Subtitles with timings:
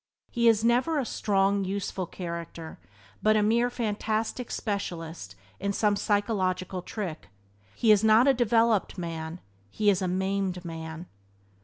[0.31, 2.79] He is never a strong, useful character,
[3.21, 7.29] but a mere fantastic specialist in some psychological trick.
[7.75, 11.05] He is not a developed man, he is a maimed man.